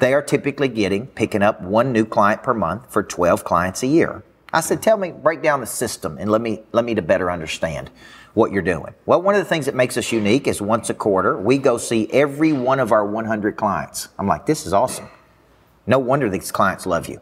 They 0.00 0.14
are 0.14 0.22
typically 0.22 0.68
getting, 0.68 1.06
picking 1.06 1.42
up 1.42 1.60
one 1.60 1.92
new 1.92 2.04
client 2.04 2.42
per 2.42 2.54
month 2.54 2.92
for 2.92 3.02
12 3.02 3.44
clients 3.44 3.82
a 3.82 3.86
year. 3.86 4.24
I 4.52 4.60
said, 4.60 4.82
tell 4.82 4.96
me, 4.96 5.12
break 5.12 5.42
down 5.42 5.60
the 5.60 5.66
system 5.66 6.18
and 6.18 6.30
let 6.30 6.40
me, 6.40 6.62
let 6.72 6.84
me 6.84 6.94
to 6.94 7.02
better 7.02 7.30
understand 7.30 7.90
what 8.34 8.50
you're 8.50 8.62
doing. 8.62 8.94
Well, 9.06 9.22
one 9.22 9.34
of 9.34 9.40
the 9.40 9.48
things 9.48 9.66
that 9.66 9.74
makes 9.74 9.96
us 9.96 10.10
unique 10.10 10.46
is 10.46 10.60
once 10.60 10.90
a 10.90 10.94
quarter, 10.94 11.38
we 11.38 11.56
go 11.58 11.78
see 11.78 12.10
every 12.10 12.52
one 12.52 12.80
of 12.80 12.90
our 12.90 13.06
100 13.06 13.56
clients. 13.56 14.08
I'm 14.18 14.26
like, 14.26 14.46
this 14.46 14.66
is 14.66 14.72
awesome. 14.72 15.08
No 15.86 15.98
wonder 15.98 16.28
these 16.28 16.50
clients 16.50 16.84
love 16.84 17.08
you. 17.08 17.20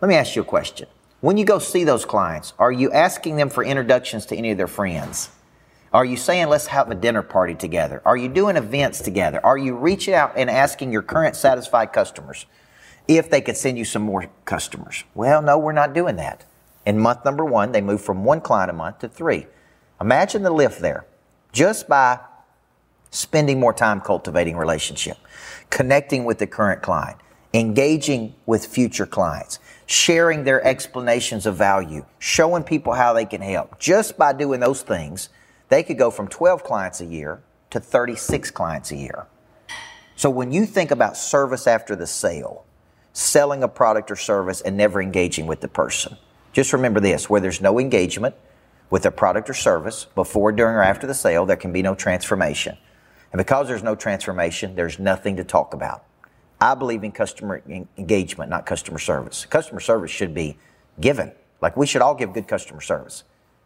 Let 0.00 0.08
me 0.08 0.14
ask 0.14 0.34
you 0.34 0.42
a 0.42 0.44
question. 0.46 0.88
When 1.24 1.38
you 1.38 1.46
go 1.46 1.58
see 1.58 1.84
those 1.84 2.04
clients, 2.04 2.52
are 2.58 2.70
you 2.70 2.92
asking 2.92 3.36
them 3.36 3.48
for 3.48 3.64
introductions 3.64 4.26
to 4.26 4.36
any 4.36 4.50
of 4.50 4.58
their 4.58 4.66
friends? 4.66 5.30
Are 5.90 6.04
you 6.04 6.18
saying, 6.18 6.48
let's 6.48 6.66
have 6.66 6.90
a 6.90 6.94
dinner 6.94 7.22
party 7.22 7.54
together? 7.54 8.02
Are 8.04 8.14
you 8.14 8.28
doing 8.28 8.56
events 8.58 9.00
together? 9.00 9.40
Are 9.42 9.56
you 9.56 9.74
reaching 9.74 10.12
out 10.12 10.34
and 10.36 10.50
asking 10.50 10.92
your 10.92 11.00
current 11.00 11.34
satisfied 11.34 11.94
customers 11.94 12.44
if 13.08 13.30
they 13.30 13.40
could 13.40 13.56
send 13.56 13.78
you 13.78 13.86
some 13.86 14.02
more 14.02 14.26
customers? 14.44 15.04
Well, 15.14 15.40
no, 15.40 15.56
we're 15.56 15.72
not 15.72 15.94
doing 15.94 16.16
that. 16.16 16.44
In 16.84 16.98
month 16.98 17.24
number 17.24 17.46
one, 17.46 17.72
they 17.72 17.80
moved 17.80 18.04
from 18.04 18.22
one 18.22 18.42
client 18.42 18.68
a 18.68 18.74
month 18.74 18.98
to 18.98 19.08
three. 19.08 19.46
Imagine 20.02 20.42
the 20.42 20.50
lift 20.50 20.82
there 20.82 21.06
just 21.52 21.88
by 21.88 22.20
spending 23.10 23.58
more 23.58 23.72
time 23.72 24.02
cultivating 24.02 24.58
relationship, 24.58 25.16
connecting 25.70 26.26
with 26.26 26.36
the 26.36 26.46
current 26.46 26.82
client, 26.82 27.16
engaging 27.54 28.34
with 28.44 28.66
future 28.66 29.06
clients, 29.06 29.58
sharing 29.86 30.44
their 30.44 30.64
explanations 30.64 31.46
of 31.46 31.56
value, 31.56 32.04
showing 32.18 32.62
people 32.62 32.92
how 32.92 33.12
they 33.12 33.24
can 33.24 33.40
help. 33.40 33.78
Just 33.78 34.16
by 34.16 34.32
doing 34.32 34.60
those 34.60 34.82
things, 34.82 35.28
they 35.68 35.82
could 35.82 35.98
go 35.98 36.10
from 36.10 36.28
12 36.28 36.64
clients 36.64 37.00
a 37.00 37.04
year 37.04 37.42
to 37.70 37.80
36 37.80 38.50
clients 38.50 38.90
a 38.90 38.96
year. 38.96 39.26
So 40.16 40.30
when 40.30 40.52
you 40.52 40.64
think 40.64 40.90
about 40.90 41.16
service 41.16 41.66
after 41.66 41.96
the 41.96 42.06
sale, 42.06 42.64
selling 43.12 43.62
a 43.62 43.68
product 43.68 44.10
or 44.10 44.16
service 44.16 44.60
and 44.60 44.76
never 44.76 45.02
engaging 45.02 45.46
with 45.46 45.60
the 45.60 45.68
person, 45.68 46.16
just 46.52 46.72
remember 46.72 47.00
this 47.00 47.28
where 47.28 47.40
there's 47.40 47.60
no 47.60 47.80
engagement 47.80 48.34
with 48.90 49.04
a 49.06 49.10
product 49.10 49.50
or 49.50 49.54
service 49.54 50.06
before, 50.14 50.52
during, 50.52 50.76
or 50.76 50.82
after 50.82 51.06
the 51.06 51.14
sale, 51.14 51.46
there 51.46 51.56
can 51.56 51.72
be 51.72 51.82
no 51.82 51.94
transformation. 51.94 52.78
And 53.32 53.38
because 53.38 53.66
there's 53.66 53.82
no 53.82 53.96
transformation, 53.96 54.76
there's 54.76 55.00
nothing 55.00 55.36
to 55.36 55.44
talk 55.44 55.74
about. 55.74 56.04
I 56.60 56.74
believe 56.74 57.04
in 57.04 57.12
customer 57.12 57.62
engagement, 57.98 58.50
not 58.50 58.66
customer 58.66 58.98
service. 58.98 59.44
Customer 59.46 59.80
service 59.80 60.10
should 60.10 60.34
be 60.34 60.56
given. 61.00 61.32
Like 61.60 61.76
we 61.76 61.86
should 61.86 62.02
all 62.02 62.14
give 62.14 62.32
good 62.32 62.48
customer 62.48 62.80
service. 62.80 63.24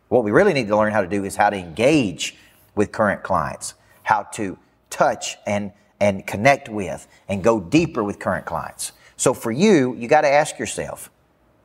What 0.08 0.24
we 0.24 0.30
really 0.30 0.52
need 0.54 0.68
to 0.68 0.76
learn 0.76 0.92
how 0.92 1.02
to 1.02 1.08
do 1.08 1.24
is 1.24 1.36
how 1.36 1.50
to 1.50 1.56
engage 1.56 2.36
with 2.74 2.92
current 2.92 3.22
clients, 3.22 3.74
how 4.02 4.22
to 4.34 4.58
touch 4.88 5.36
and, 5.46 5.72
and 6.00 6.26
connect 6.26 6.68
with 6.68 7.06
and 7.28 7.44
go 7.44 7.60
deeper 7.60 8.02
with 8.02 8.18
current 8.18 8.46
clients. 8.46 8.92
So 9.16 9.34
for 9.34 9.50
you, 9.50 9.94
you 9.94 10.08
got 10.08 10.22
to 10.22 10.28
ask 10.28 10.58
yourself, 10.58 11.10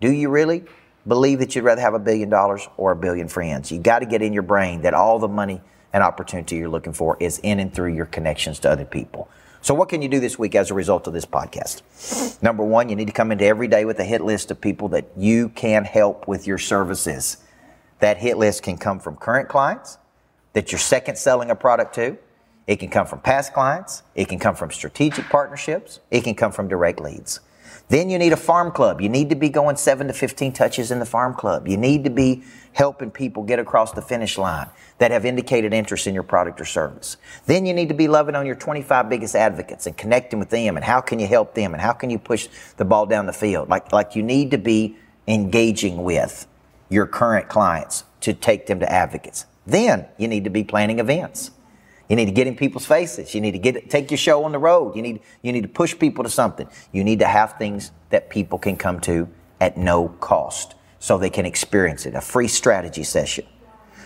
do 0.02 0.12
you 0.12 0.30
really 0.30 0.64
believe 1.08 1.40
that 1.40 1.56
you'd 1.56 1.64
rather 1.64 1.82
have 1.82 1.94
a 1.94 2.00
billion 2.00 2.30
dollars 2.30 2.68
or 2.78 2.92
a 2.92 2.96
billion 2.96 3.28
friends? 3.28 3.72
You 3.72 3.80
got 3.80 4.00
to 4.00 4.06
get 4.06 4.22
in 4.22 4.34
your 4.34 4.44
brain 4.44 4.82
that 4.82 4.94
all 4.94 5.20
the 5.20 5.28
money 5.28 5.62
and 5.94 6.04
opportunity 6.04 6.58
you're 6.58 6.70
looking 6.70 6.94
for 6.94 7.16
is 7.20 7.40
in 7.40 7.60
and 7.60 7.74
through 7.74 7.94
your 7.94 8.08
connections 8.08 8.60
to 8.60 8.72
other 8.72 8.86
people. 8.86 9.30
So, 9.64 9.74
what 9.74 9.88
can 9.88 10.02
you 10.02 10.10
do 10.10 10.20
this 10.20 10.38
week 10.38 10.56
as 10.56 10.72
a 10.72 10.74
result 10.74 11.08
of 11.08 11.14
this 11.14 11.26
podcast? 11.26 12.44
Number 12.44 12.66
one, 12.66 12.90
you 12.90 12.98
need 12.98 13.08
to 13.08 13.14
come 13.14 13.32
into 13.32 13.46
every 13.46 13.70
day 13.70 13.86
with 13.86 13.98
a 13.98 14.04
hit 14.04 14.20
list 14.20 14.52
of 14.52 14.60
people 14.60 14.90
that 14.90 15.08
you 15.16 15.48
can 15.48 15.86
help 15.86 16.28
with 16.28 16.46
your 16.46 16.58
services. 16.58 17.38
That 18.00 18.18
hit 18.18 18.38
list 18.38 18.62
can 18.62 18.78
come 18.78 19.00
from 19.00 19.16
current 19.16 19.48
clients 19.48 19.98
that 20.52 20.74
you're 20.74 20.80
second 20.80 21.18
selling 21.18 21.50
a 21.50 21.56
product 21.56 21.96
to. 21.96 22.18
It 22.68 22.76
can 22.78 22.90
come 22.90 23.08
from 23.08 23.20
past 23.20 23.54
clients. 23.54 24.04
It 24.16 24.28
can 24.28 24.38
come 24.38 24.54
from 24.54 24.70
strategic 24.70 25.30
partnerships. 25.30 26.02
It 26.12 26.26
can 26.26 26.36
come 26.36 26.52
from 26.52 26.68
direct 26.68 27.00
leads. 27.00 27.40
Then 27.90 28.10
you 28.10 28.18
need 28.18 28.34
a 28.34 28.38
farm 28.38 28.72
club. 28.72 29.02
You 29.02 29.10
need 29.10 29.30
to 29.30 29.36
be 29.36 29.50
going 29.50 29.76
seven 29.76 30.08
to 30.08 30.14
15 30.14 30.54
touches 30.54 30.92
in 30.92 31.00
the 31.00 31.06
farm 31.06 31.34
club. 31.34 31.68
You 31.68 31.78
need 31.78 32.04
to 32.04 32.10
be 32.10 32.44
helping 32.74 33.12
people 33.12 33.44
get 33.44 33.60
across 33.60 33.92
the 33.92 34.02
finish 34.02 34.38
line 34.38 34.70
that 34.98 35.12
have 35.12 35.26
indicated 35.26 35.74
interest 35.74 36.08
in 36.08 36.14
your 36.14 36.24
product 36.24 36.60
or 36.60 36.66
service. 36.66 37.18
Then 37.46 37.66
you 37.66 37.74
need 37.74 37.90
to 37.90 37.96
be 37.96 38.08
loving 38.08 38.36
on 38.36 38.46
your 38.46 38.56
25 38.56 39.10
biggest 39.10 39.36
advocates 39.36 39.86
and 39.86 39.96
connecting 39.96 40.40
with 40.40 40.50
them 40.50 40.76
and 40.76 40.84
how 40.84 41.02
can 41.02 41.20
you 41.20 41.28
help 41.28 41.54
them 41.54 41.74
and 41.74 41.82
how 41.82 41.94
can 41.94 42.10
you 42.10 42.20
push 42.20 42.48
the 42.78 42.86
ball 42.86 43.06
down 43.06 43.26
the 43.26 43.34
field. 43.34 43.70
Like, 43.70 43.92
like 43.92 44.16
you 44.16 44.24
need 44.24 44.52
to 44.52 44.58
be 44.58 44.98
engaging 45.28 46.04
with 46.04 46.48
your 46.90 47.06
current 47.06 47.48
clients 47.50 48.04
to 48.22 48.34
take 48.34 48.68
them 48.68 48.80
to 48.80 48.92
advocates. 48.92 49.46
Then 49.66 50.08
you 50.18 50.28
need 50.28 50.44
to 50.44 50.50
be 50.50 50.64
planning 50.64 51.00
events. 51.00 51.52
You 52.10 52.16
need 52.16 52.26
to 52.26 52.32
get 52.32 52.48
in 52.48 52.56
people's 52.56 52.86
faces. 52.86 53.34
You 53.34 53.42
need 53.42 53.52
to 53.52 53.60
get 53.60 53.90
take 53.90 54.12
your 54.12 54.18
show 54.18 54.44
on 54.44 54.52
the 54.52 54.60
road. 54.60 54.96
You 54.96 55.02
need 55.02 55.22
you 55.42 55.52
need 55.52 55.62
to 55.62 55.70
push 55.70 55.98
people 55.98 56.24
to 56.24 56.30
something. 56.30 56.68
You 56.92 57.04
need 57.04 57.20
to 57.20 57.28
have 57.28 57.58
things 57.58 57.92
that 58.10 58.30
people 58.30 58.60
can 58.60 58.76
come 58.76 59.00
to 59.02 59.30
at 59.62 59.78
no 59.78 60.10
cost 60.10 60.76
so 61.00 61.18
they 61.18 61.30
can 61.30 61.46
experience 61.46 62.06
it. 62.06 62.16
A 62.16 62.22
free 62.22 62.48
strategy 62.48 63.04
session. 63.04 63.46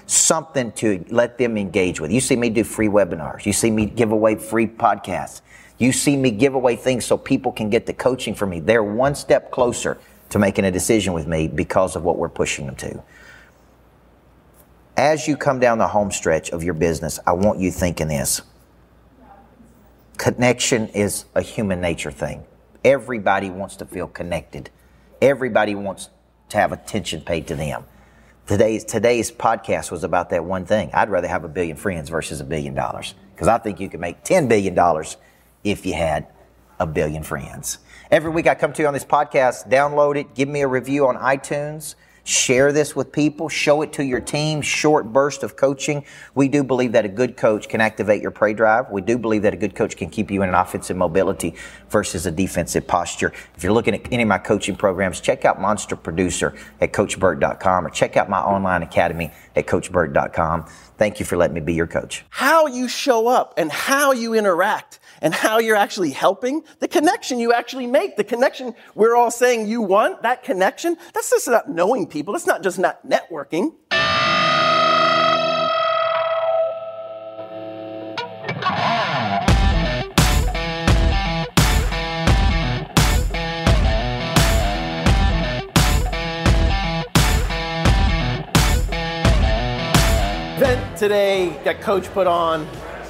Something 0.05 0.71
to 0.73 1.03
let 1.09 1.37
them 1.37 1.57
engage 1.57 1.99
with. 1.99 2.11
You 2.11 2.21
see 2.21 2.35
me 2.35 2.49
do 2.49 2.63
free 2.63 2.87
webinars. 2.87 3.45
You 3.45 3.53
see 3.53 3.71
me 3.71 3.87
give 3.87 4.11
away 4.11 4.35
free 4.35 4.67
podcasts. 4.67 5.41
You 5.79 5.91
see 5.91 6.15
me 6.15 6.31
give 6.31 6.53
away 6.53 6.75
things 6.75 7.05
so 7.05 7.17
people 7.17 7.51
can 7.51 7.69
get 7.69 7.85
the 7.85 7.93
coaching 7.93 8.33
from 8.33 8.51
me. 8.51 8.59
They're 8.59 8.83
one 8.83 9.15
step 9.15 9.51
closer 9.51 9.97
to 10.29 10.39
making 10.39 10.65
a 10.65 10.71
decision 10.71 11.13
with 11.13 11.27
me 11.27 11.47
because 11.47 11.95
of 11.95 12.03
what 12.03 12.17
we're 12.17 12.29
pushing 12.29 12.65
them 12.67 12.75
to 12.77 13.03
as 14.97 15.27
you 15.27 15.37
come 15.37 15.59
down 15.59 15.77
the 15.77 15.87
home 15.87 16.11
stretch 16.11 16.49
of 16.49 16.63
your 16.63 16.73
business, 16.73 17.19
I 17.25 17.33
want 17.33 17.59
you 17.59 17.71
thinking 17.71 18.07
this. 18.07 18.41
Connection 20.17 20.87
is 20.89 21.25
a 21.35 21.41
human 21.41 21.79
nature 21.79 22.09
thing. 22.09 22.43
Everybody 22.83 23.51
wants 23.51 23.75
to 23.77 23.85
feel 23.85 24.07
connected. 24.07 24.71
Everybody 25.21 25.75
wants 25.75 26.09
to 26.49 26.57
have 26.57 26.71
attention 26.71 27.21
paid 27.21 27.45
to 27.47 27.55
them. 27.55 27.85
Today's 28.47 28.83
today's 28.83 29.29
podcast 29.29 29.91
was 29.91 30.03
about 30.03 30.29
that 30.31 30.43
one 30.43 30.65
thing. 30.65 30.89
I'd 30.93 31.09
rather 31.09 31.27
have 31.27 31.43
a 31.43 31.49
billion 31.49 31.75
friends 31.75 32.09
versus 32.09 32.39
a 32.39 32.45
billion 32.45 32.73
dollars 32.73 33.13
because 33.35 33.47
I 33.47 33.57
think 33.59 33.79
you 33.79 33.89
could 33.89 33.99
make 33.99 34.23
10 34.23 34.47
billion 34.47 34.73
dollars 34.73 35.17
if 35.63 35.85
you 35.85 35.93
had 35.93 36.27
a 36.79 36.87
billion 36.87 37.23
friends. 37.23 37.79
Every 38.09 38.31
week 38.31 38.47
I 38.47 38.55
come 38.55 38.73
to 38.73 38.81
you 38.81 38.87
on 38.87 38.93
this 38.93 39.05
podcast, 39.05 39.69
download 39.69 40.15
it, 40.15 40.33
give 40.33 40.47
me 40.47 40.61
a 40.61 40.67
review 40.67 41.07
on 41.07 41.17
iTunes. 41.17 41.95
Share 42.27 42.73
this 42.73 42.93
with 42.93 43.13
people. 43.13 43.47
Show 43.47 43.83
it 43.83 43.93
to 43.93 44.03
your 44.03 44.19
team. 44.19 44.61
Short 44.61 45.13
burst 45.13 45.43
of 45.43 45.55
coaching. 45.55 46.03
We 46.35 46.49
do 46.49 46.61
believe 46.61 46.91
that 46.91 47.05
a 47.05 47.07
good 47.07 47.37
coach 47.37 47.69
can 47.69 47.79
activate 47.79 48.21
your 48.21 48.31
prey 48.31 48.53
drive. 48.53 48.91
We 48.91 48.99
do 48.99 49.17
believe 49.17 49.43
that 49.43 49.53
a 49.53 49.57
good 49.57 49.75
coach 49.75 49.95
can 49.95 50.09
keep 50.09 50.29
you 50.29 50.41
in 50.41 50.49
an 50.49 50.55
offensive 50.55 50.97
mobility 50.97 51.55
versus 51.89 52.25
a 52.25 52.31
defensive 52.31 52.85
posture. 52.85 53.31
If 53.55 53.63
you're 53.63 53.71
looking 53.71 53.95
at 53.95 54.11
any 54.11 54.23
of 54.23 54.27
my 54.27 54.39
coaching 54.39 54.75
programs, 54.75 55.21
check 55.21 55.45
out 55.45 55.61
Monster 55.61 55.95
Producer 55.95 56.53
at 56.81 56.91
CoachBurt.com 56.91 57.87
or 57.87 57.89
check 57.91 58.17
out 58.17 58.29
my 58.29 58.39
online 58.39 58.83
academy 58.83 59.31
at 59.55 59.65
CoachBurt.com. 59.65 60.65
Thank 60.97 61.21
you 61.21 61.25
for 61.25 61.37
letting 61.37 61.53
me 61.53 61.61
be 61.61 61.75
your 61.75 61.87
coach. 61.87 62.25
How 62.29 62.67
you 62.67 62.89
show 62.89 63.29
up 63.29 63.53
and 63.55 63.71
how 63.71 64.11
you 64.11 64.33
interact 64.33 64.99
and 65.21 65.33
how 65.33 65.59
you're 65.59 65.75
actually 65.75 66.11
helping, 66.11 66.63
the 66.79 66.87
connection 66.87 67.39
you 67.39 67.53
actually 67.53 67.87
make, 67.87 68.17
the 68.17 68.23
connection 68.23 68.73
we're 68.95 69.15
all 69.15 69.31
saying 69.31 69.67
you 69.67 69.81
want, 69.81 70.21
that 70.23 70.43
connection, 70.43 70.97
that's 71.13 71.29
just 71.29 71.47
not 71.47 71.69
knowing 71.69 72.07
people. 72.07 72.33
That's 72.33 72.47
not 72.47 72.63
just 72.63 72.79
not 72.79 73.07
networking. 73.07 73.73
Event 90.57 90.97
today 90.97 91.59
that 91.63 91.81
coach 91.81 92.07
put 92.13 92.25
on, 92.25 92.67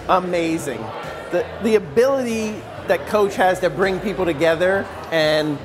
amazing 0.10 0.84
the, 1.32 1.46
the 1.64 1.76
ability 1.76 2.62
that 2.88 3.06
coach 3.08 3.36
has 3.36 3.60
to 3.60 3.70
bring 3.70 4.00
people 4.00 4.26
together 4.26 4.86
and 5.12 5.58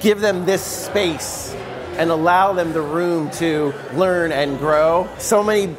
give 0.00 0.20
them 0.20 0.46
this 0.46 0.62
space 0.62 1.54
and 1.96 2.10
allow 2.10 2.52
them 2.52 2.72
the 2.72 2.80
room 2.80 3.30
to 3.32 3.74
learn 3.94 4.32
and 4.32 4.58
grow. 4.58 5.08
So 5.18 5.42
many 5.42 5.74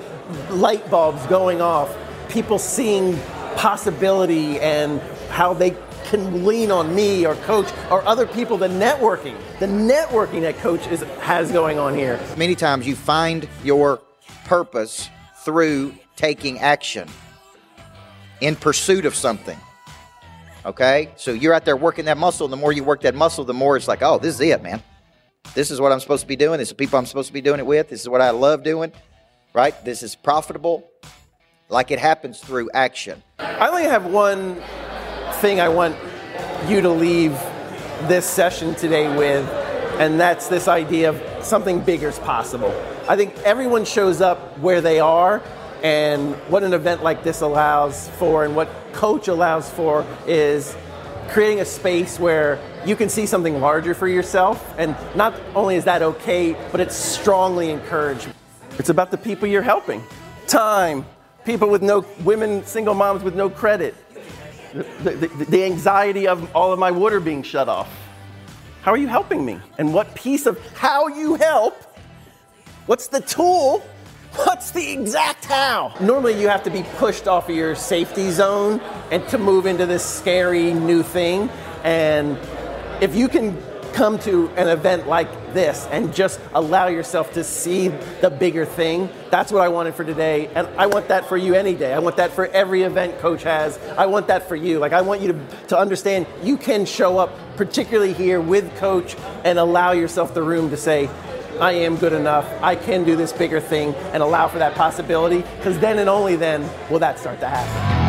light 0.50 0.90
bulbs 0.90 1.26
going 1.28 1.62
off, 1.62 1.96
people 2.30 2.60
seeing 2.60 3.18
possibility 3.56 4.60
and 4.60 5.02
how 5.30 5.54
they 5.54 5.76
can 6.06 6.46
lean 6.46 6.72
on 6.72 6.94
me 6.94 7.26
or 7.26 7.36
coach 7.36 7.68
or 7.90 8.04
other 8.06 8.28
people, 8.28 8.58
the 8.58 8.68
networking, 8.68 9.36
the 9.60 9.66
networking 9.66 10.42
that 10.42 10.58
coach 10.58 10.86
is, 10.88 11.02
has 11.22 11.52
going 11.52 11.80
on 11.80 11.96
here. 11.96 12.20
Many 12.38 12.56
times 12.56 12.86
you 12.86 12.96
find 12.96 13.48
your 13.64 14.02
purpose 14.46 15.10
through 15.44 15.96
taking 16.16 16.60
action 16.60 17.08
in 18.42 18.56
pursuit 18.56 19.06
of 19.06 19.16
something. 19.16 19.58
Okay? 20.66 21.12
So 21.16 21.32
you're 21.32 21.54
out 21.54 21.66
there 21.66 21.78
working 21.78 22.06
that 22.06 22.18
muscle, 22.18 22.46
and 22.46 22.54
the 22.54 22.58
more 22.58 22.72
you 22.72 22.84
work 22.84 23.02
that 23.02 23.16
muscle, 23.16 23.44
the 23.46 23.54
more 23.54 23.78
it's 23.78 23.88
like, 23.88 24.02
oh, 24.02 24.18
this 24.20 24.36
is 24.36 24.42
it, 24.42 24.62
man. 24.62 24.84
This 25.56 25.72
is 25.72 25.80
what 25.82 25.92
I'm 25.92 26.00
supposed 26.00 26.22
to 26.22 26.28
be 26.28 26.36
doing. 26.36 26.60
This 26.60 26.68
is 26.68 26.74
the 26.74 26.76
people 26.76 27.00
I'm 27.00 27.06
supposed 27.06 27.28
to 27.28 27.34
be 27.34 27.42
doing 27.42 27.60
it 27.60 27.66
with. 27.66 27.90
This 27.90 28.02
is 28.02 28.10
what 28.10 28.22
I 28.22 28.32
love 28.32 28.64
doing. 28.64 28.92
Right? 29.54 29.74
This 29.84 30.04
is 30.04 30.16
profitable. 30.16 30.90
Like 31.70 31.92
it 31.92 32.00
happens 32.00 32.40
through 32.40 32.70
action. 32.74 33.24
I 33.40 33.70
only 33.70 33.84
have 33.84 34.06
one 34.06 34.62
thing 35.36 35.60
I 35.60 35.70
want 35.70 35.96
you 36.68 36.82
to 36.82 36.90
leave 36.90 37.32
this 38.08 38.26
session 38.26 38.76
today 38.76 39.16
with, 39.16 39.48
and 40.00 40.20
that's 40.20 40.48
this 40.48 40.68
idea 40.68 41.10
of 41.10 41.46
something 41.46 41.80
bigger 41.80 42.10
is 42.10 42.20
possible. 42.20 42.74
I 43.08 43.16
think 43.16 43.38
everyone 43.40 43.86
shows 43.86 44.22
up 44.22 44.58
where 44.60 44.82
they 44.82 45.00
are, 45.00 45.42
and 45.84 46.36
what 46.50 46.64
an 46.64 46.74
event 46.74 47.04
like 47.04 47.24
this 47.24 47.42
allows 47.42 48.10
for, 48.10 48.46
and 48.46 48.56
what 48.56 48.70
Coach 48.94 49.28
allows 49.28 49.70
for, 49.70 50.06
is 50.28 50.76
creating 51.30 51.62
a 51.62 51.66
space 51.66 52.20
where 52.20 52.60
you 52.86 52.96
can 52.96 53.10
see 53.10 53.26
something 53.26 53.62
larger 53.62 53.94
for 53.94 54.08
yourself. 54.08 54.74
And 54.78 54.96
not 55.16 55.34
only 55.56 55.76
is 55.76 55.86
that 55.86 56.02
okay, 56.02 56.56
but 56.72 56.82
it's 56.82 56.96
strongly 56.96 57.70
encouraged. 57.70 58.28
It's 58.78 58.90
about 58.90 59.12
the 59.12 59.18
people 59.18 59.48
you're 59.48 59.62
helping. 59.62 60.04
Time, 60.48 61.06
people 61.46 61.70
with 61.70 61.82
no, 61.82 62.06
women, 62.24 62.66
single 62.66 62.94
moms 62.94 63.24
with 63.24 63.36
no 63.36 63.50
credit, 63.50 63.96
the, 64.74 65.12
the, 65.12 65.46
the 65.46 65.64
anxiety 65.64 66.28
of 66.28 66.54
all 66.56 66.74
of 66.74 66.80
my 66.80 66.92
water 66.92 67.20
being 67.20 67.44
shut 67.44 67.70
off. 67.70 67.90
How 68.82 68.92
are 68.92 68.98
you 68.98 69.08
helping 69.08 69.46
me? 69.46 69.60
And 69.78 69.94
what 69.94 70.14
piece 70.16 70.46
of 70.46 70.60
how 70.76 71.08
you 71.08 71.36
help, 71.36 71.82
what's 72.88 73.08
the 73.08 73.22
tool 73.22 73.84
What's 74.36 74.72
the 74.72 74.92
exact 74.92 75.46
how? 75.46 75.94
Normally, 76.00 76.40
you 76.40 76.48
have 76.48 76.64
to 76.64 76.70
be 76.70 76.84
pushed 76.98 77.28
off 77.28 77.50
of 77.50 77.56
your 77.56 77.76
safety 77.76 78.32
zone 78.32 78.80
and 79.12 79.28
to 79.30 79.38
move 79.38 79.66
into 79.66 79.86
this 79.86 80.06
scary 80.06 80.74
new 80.74 81.04
thing. 81.04 81.50
And 81.84 82.38
if 83.02 83.16
you 83.16 83.28
can 83.28 83.62
come 83.94 84.18
to 84.20 84.48
an 84.56 84.68
event 84.68 85.08
like 85.08 85.54
this 85.54 85.88
and 85.92 86.14
just 86.14 86.40
allow 86.54 86.88
yourself 86.88 87.34
to 87.34 87.44
see 87.44 87.90
the 88.22 88.30
bigger 88.30 88.66
thing. 88.66 89.10
That's 89.30 89.52
what 89.52 89.62
I 89.62 89.68
wanted 89.68 89.96
for 89.96 90.04
today. 90.04 90.48
And 90.56 90.68
I 90.78 90.86
want 90.86 91.10
that 91.10 91.28
for 91.28 91.38
you 91.38 91.56
any 91.56 91.76
day. 91.76 91.94
I 91.94 92.00
want 92.00 92.18
that 92.18 92.32
for 92.32 92.48
every 92.48 92.84
event 92.84 93.20
coach 93.20 93.44
has. 93.44 93.78
I 93.98 94.06
want 94.06 94.28
that 94.28 94.48
for 94.48 94.56
you. 94.56 94.80
Like, 94.80 94.94
I 94.94 95.02
want 95.02 95.22
you 95.22 95.34
to, 95.34 95.58
to 95.68 95.78
understand 95.78 96.26
you 96.44 96.58
can 96.58 96.86
show 96.86 97.18
up, 97.18 97.38
particularly 97.58 98.14
here 98.14 98.40
with 98.40 98.74
coach, 98.78 99.16
and 99.44 99.60
allow 99.60 99.92
yourself 99.92 100.34
the 100.34 100.44
room 100.44 100.70
to 100.70 100.78
say, 100.78 101.10
I 101.62 101.74
am 101.74 101.96
good 101.96 102.14
enough. 102.14 102.52
I 102.64 102.76
can 102.76 103.04
do 103.04 103.16
this 103.16 103.32
bigger 103.32 103.60
thing 103.60 103.94
and 104.14 104.24
allow 104.24 104.48
for 104.48 104.58
that 104.58 104.74
possibility. 104.74 105.44
Because 105.58 105.78
then 105.78 106.00
and 106.00 106.10
only 106.10 106.36
then 106.36 106.68
will 106.90 107.00
that 107.00 107.20
start 107.20 107.40
to 107.42 107.48
happen. 107.48 108.01